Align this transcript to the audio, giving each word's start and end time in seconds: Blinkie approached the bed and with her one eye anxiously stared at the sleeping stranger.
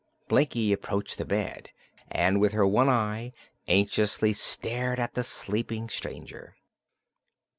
Blinkie 0.27 0.73
approached 0.73 1.19
the 1.19 1.25
bed 1.25 1.69
and 2.09 2.41
with 2.41 2.53
her 2.53 2.65
one 2.65 2.89
eye 2.89 3.33
anxiously 3.67 4.33
stared 4.33 4.99
at 4.99 5.13
the 5.13 5.21
sleeping 5.21 5.89
stranger. 5.89 6.55